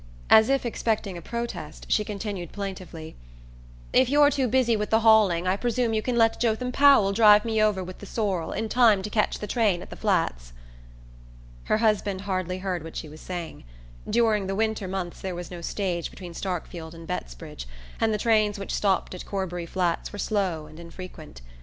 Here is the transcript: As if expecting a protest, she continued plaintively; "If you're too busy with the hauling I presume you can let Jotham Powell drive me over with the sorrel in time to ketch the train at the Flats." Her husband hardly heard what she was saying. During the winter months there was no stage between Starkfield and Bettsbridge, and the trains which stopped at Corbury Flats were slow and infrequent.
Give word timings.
As 0.31 0.49
if 0.49 0.65
expecting 0.65 1.15
a 1.15 1.21
protest, 1.21 1.85
she 1.87 2.03
continued 2.03 2.51
plaintively; 2.51 3.15
"If 3.93 4.09
you're 4.09 4.31
too 4.31 4.47
busy 4.47 4.75
with 4.75 4.89
the 4.89 5.01
hauling 5.01 5.45
I 5.45 5.55
presume 5.55 5.93
you 5.93 6.01
can 6.01 6.15
let 6.17 6.39
Jotham 6.39 6.71
Powell 6.71 7.11
drive 7.13 7.45
me 7.45 7.61
over 7.61 7.83
with 7.83 7.99
the 7.99 8.07
sorrel 8.07 8.51
in 8.51 8.67
time 8.67 9.03
to 9.03 9.11
ketch 9.11 9.37
the 9.37 9.45
train 9.45 9.83
at 9.83 9.91
the 9.91 9.95
Flats." 9.95 10.53
Her 11.65 11.77
husband 11.77 12.21
hardly 12.21 12.57
heard 12.57 12.83
what 12.83 12.95
she 12.95 13.09
was 13.09 13.21
saying. 13.21 13.63
During 14.09 14.47
the 14.47 14.55
winter 14.55 14.87
months 14.87 15.21
there 15.21 15.35
was 15.35 15.51
no 15.51 15.61
stage 15.61 16.09
between 16.09 16.33
Starkfield 16.33 16.95
and 16.95 17.05
Bettsbridge, 17.07 17.67
and 17.99 18.11
the 18.11 18.17
trains 18.17 18.57
which 18.57 18.73
stopped 18.73 19.13
at 19.13 19.27
Corbury 19.27 19.67
Flats 19.67 20.11
were 20.11 20.17
slow 20.17 20.65
and 20.65 20.79
infrequent. 20.79 21.41